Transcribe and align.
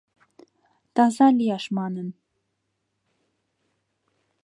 Таза 0.95 1.27
лияш 1.37 1.65
манын 1.77 2.07